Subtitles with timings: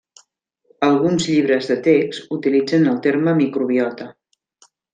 [0.87, 4.09] Alguns llibres de text utilitzen el terme microbiota.